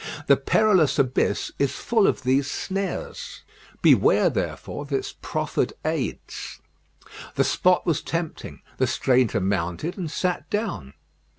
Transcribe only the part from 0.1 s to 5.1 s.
The perilous abyss is full of these snares; beware, therefore, of